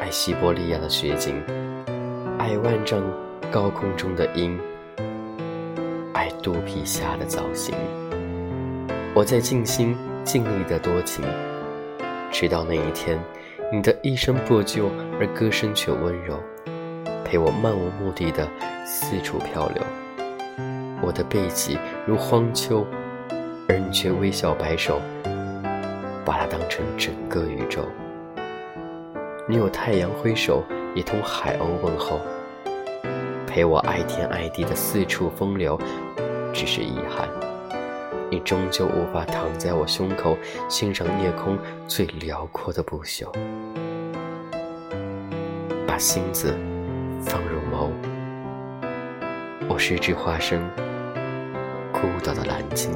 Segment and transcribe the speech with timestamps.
[0.00, 1.34] 爱西伯利亚的雪景，
[2.38, 3.02] 爱万丈
[3.52, 4.58] 高空中的鹰，
[6.14, 7.74] 爱肚皮下的造型。
[9.14, 11.22] 我在尽心尽力的多情，
[12.32, 13.18] 直到那一天，
[13.70, 14.90] 你的一声破旧
[15.20, 16.40] 而歌声却温柔，
[17.22, 18.48] 陪我漫无目的的
[18.86, 19.84] 四处漂流。
[21.02, 22.86] 我的背脊如荒丘，
[23.68, 24.98] 而你却微笑摆手，
[26.24, 27.84] 把它当成整个宇宙。
[29.50, 30.62] 你有太阳挥手，
[30.94, 32.20] 也同海鸥问候，
[33.48, 35.76] 陪我爱天爱地的四处风流。
[36.54, 37.28] 只是遗憾，
[38.30, 43.26] 你终究无法躺在我胸口，欣赏夜空最辽阔的不朽。
[45.84, 46.56] 把心子
[47.20, 47.90] 放入眸，
[49.68, 50.60] 我是一只化身
[51.92, 52.92] 孤岛的蓝鲸。